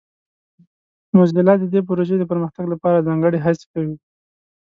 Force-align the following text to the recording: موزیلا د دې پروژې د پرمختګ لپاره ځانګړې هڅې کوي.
موزیلا 1.15 1.53
د 1.59 1.63
دې 1.73 1.81
پروژې 1.87 2.15
د 2.19 2.23
پرمختګ 2.31 2.65
لپاره 2.73 3.05
ځانګړې 3.07 3.39
هڅې 3.45 3.65
کوي. 3.73 3.95